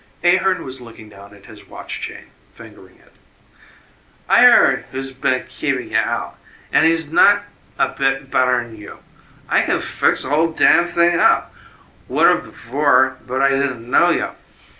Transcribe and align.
Ahearn 0.23 0.65
was 0.65 0.81
looking 0.81 1.09
down 1.09 1.31
at 1.35 1.45
his 1.45 1.67
watch 1.67 2.01
chain, 2.01 2.31
fingering 2.55 2.95
it. 2.97 3.11
"I 4.27 4.41
heard 4.41 4.85
who's 4.91 5.11
been 5.11 5.45
keepin' 5.47 5.91
y' 5.91 5.95
out, 5.95 6.37
an' 6.71 6.85
he's 6.85 7.11
not 7.11 7.43
a 7.77 7.89
bit 7.89 8.31
better'n 8.31 8.75
you. 8.75 9.03
I 9.47 9.61
can 9.61 9.79
fix 9.79 10.23
whole 10.23 10.53
damn 10.53 10.87
thing 10.87 11.19
up. 11.19 11.53
Would've 12.07 12.45
before, 12.45 13.17
but 13.27 13.43
I 13.43 13.49
didn't 13.49 13.87
know 13.91 14.09
you. 14.09 14.29